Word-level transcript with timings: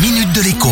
minute 0.00 0.32
de 0.32 0.42
l'écho. 0.42 0.68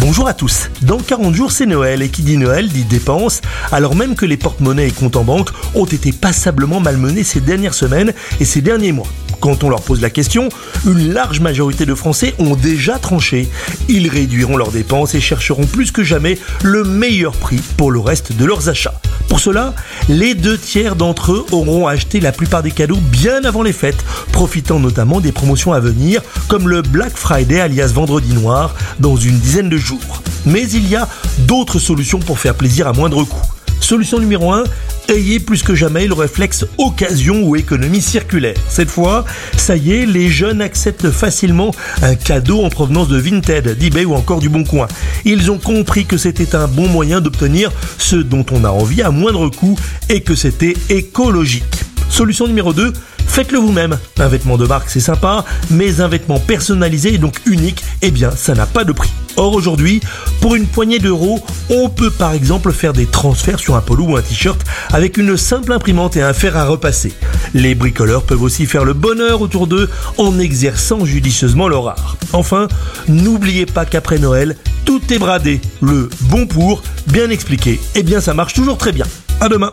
Bonjour 0.00 0.26
à 0.26 0.34
tous. 0.34 0.68
Dans 0.82 0.98
40 0.98 1.34
jours, 1.34 1.52
c'est 1.52 1.66
Noël 1.66 2.02
et 2.02 2.08
qui 2.08 2.22
dit 2.22 2.36
Noël 2.36 2.68
dit 2.68 2.84
dépenses, 2.84 3.40
alors 3.70 3.94
même 3.94 4.16
que 4.16 4.26
les 4.26 4.36
porte-monnaies 4.36 4.88
et 4.88 4.90
comptes 4.90 5.16
en 5.16 5.22
banque 5.22 5.50
ont 5.74 5.84
été 5.84 6.10
passablement 6.10 6.80
malmenés 6.80 7.22
ces 7.22 7.40
dernières 7.40 7.74
semaines 7.74 8.12
et 8.40 8.44
ces 8.44 8.62
derniers 8.62 8.92
mois. 8.92 9.06
Quand 9.40 9.62
on 9.62 9.70
leur 9.70 9.82
pose 9.82 10.00
la 10.00 10.10
question, 10.10 10.48
une 10.86 11.12
large 11.12 11.40
majorité 11.40 11.86
de 11.86 11.94
Français 11.94 12.34
ont 12.38 12.56
déjà 12.56 12.98
tranché. 12.98 13.48
Ils 13.88 14.08
réduiront 14.08 14.56
leurs 14.56 14.72
dépenses 14.72 15.14
et 15.14 15.20
chercheront 15.20 15.66
plus 15.66 15.92
que 15.92 16.02
jamais 16.02 16.38
le 16.62 16.82
meilleur 16.82 17.32
prix 17.32 17.60
pour 17.76 17.92
le 17.92 18.00
reste 18.00 18.32
de 18.32 18.44
leurs 18.44 18.68
achats. 18.68 19.00
Pour 19.30 19.38
cela, 19.38 19.74
les 20.08 20.34
deux 20.34 20.58
tiers 20.58 20.96
d'entre 20.96 21.32
eux 21.32 21.46
auront 21.52 21.86
acheté 21.86 22.18
la 22.18 22.32
plupart 22.32 22.64
des 22.64 22.72
cadeaux 22.72 22.98
bien 23.12 23.44
avant 23.44 23.62
les 23.62 23.72
fêtes, 23.72 24.04
profitant 24.32 24.80
notamment 24.80 25.20
des 25.20 25.30
promotions 25.30 25.72
à 25.72 25.78
venir, 25.78 26.20
comme 26.48 26.68
le 26.68 26.82
Black 26.82 27.16
Friday 27.16 27.60
alias 27.60 27.92
Vendredi 27.94 28.34
Noir, 28.34 28.74
dans 28.98 29.14
une 29.14 29.38
dizaine 29.38 29.68
de 29.68 29.76
jours. 29.76 30.22
Mais 30.46 30.68
il 30.68 30.88
y 30.88 30.96
a 30.96 31.08
d'autres 31.46 31.78
solutions 31.78 32.18
pour 32.18 32.40
faire 32.40 32.56
plaisir 32.56 32.88
à 32.88 32.92
moindre 32.92 33.22
coût. 33.22 33.46
Solution 33.80 34.18
numéro 34.18 34.52
1, 34.52 34.64
ayez 35.08 35.40
plus 35.40 35.62
que 35.62 35.74
jamais 35.74 36.06
le 36.06 36.14
réflexe 36.14 36.66
occasion 36.78 37.42
ou 37.42 37.56
économie 37.56 38.00
circulaire. 38.00 38.56
Cette 38.68 38.90
fois, 38.90 39.24
ça 39.56 39.76
y 39.76 39.92
est, 39.92 40.06
les 40.06 40.28
jeunes 40.28 40.60
acceptent 40.60 41.10
facilement 41.10 41.72
un 42.02 42.14
cadeau 42.14 42.62
en 42.62 42.70
provenance 42.70 43.08
de 43.08 43.18
Vinted, 43.18 43.78
d'eBay 43.78 44.04
ou 44.04 44.14
encore 44.14 44.40
du 44.40 44.48
Bon 44.48 44.64
Coin. 44.64 44.88
Ils 45.24 45.50
ont 45.50 45.58
compris 45.58 46.06
que 46.06 46.16
c'était 46.16 46.54
un 46.54 46.68
bon 46.68 46.88
moyen 46.88 47.20
d'obtenir 47.20 47.72
ce 47.98 48.16
dont 48.16 48.46
on 48.52 48.64
a 48.64 48.70
envie 48.70 49.02
à 49.02 49.10
moindre 49.10 49.48
coût 49.48 49.78
et 50.08 50.22
que 50.22 50.34
c'était 50.34 50.74
écologique. 50.88 51.64
Solution 52.08 52.46
numéro 52.48 52.72
2, 52.72 52.92
faites-le 53.30 53.58
vous-même. 53.58 53.96
Un 54.18 54.28
vêtement 54.28 54.58
de 54.58 54.66
marque 54.66 54.90
c'est 54.90 55.00
sympa, 55.00 55.44
mais 55.70 56.00
un 56.00 56.08
vêtement 56.08 56.40
personnalisé 56.40 57.14
et 57.14 57.18
donc 57.18 57.40
unique, 57.46 57.84
eh 58.02 58.10
bien 58.10 58.32
ça 58.32 58.54
n'a 58.54 58.66
pas 58.66 58.84
de 58.84 58.92
prix. 58.92 59.10
Or 59.36 59.54
aujourd'hui, 59.54 60.00
pour 60.40 60.56
une 60.56 60.66
poignée 60.66 60.98
d'euros, 60.98 61.42
on 61.70 61.88
peut 61.88 62.10
par 62.10 62.32
exemple 62.32 62.72
faire 62.72 62.92
des 62.92 63.06
transferts 63.06 63.60
sur 63.60 63.76
un 63.76 63.80
polo 63.80 64.04
ou 64.04 64.16
un 64.16 64.22
t-shirt 64.22 64.60
avec 64.92 65.16
une 65.16 65.36
simple 65.36 65.72
imprimante 65.72 66.16
et 66.16 66.22
un 66.22 66.32
fer 66.32 66.56
à 66.56 66.64
repasser. 66.64 67.12
Les 67.54 67.74
bricoleurs 67.74 68.24
peuvent 68.24 68.42
aussi 68.42 68.66
faire 68.66 68.84
le 68.84 68.92
bonheur 68.92 69.40
autour 69.40 69.66
d'eux 69.68 69.88
en 70.18 70.38
exerçant 70.38 71.04
judicieusement 71.04 71.68
leur 71.68 71.88
art. 71.88 72.16
Enfin, 72.32 72.66
n'oubliez 73.08 73.66
pas 73.66 73.84
qu'après 73.84 74.18
Noël, 74.18 74.56
tout 74.84 75.00
est 75.12 75.18
bradé. 75.18 75.60
Le 75.80 76.10
bon 76.22 76.46
pour, 76.46 76.82
bien 77.06 77.30
expliqué, 77.30 77.80
eh 77.94 78.02
bien 78.02 78.20
ça 78.20 78.34
marche 78.34 78.54
toujours 78.54 78.76
très 78.76 78.92
bien. 78.92 79.06
À 79.40 79.48
demain 79.48 79.72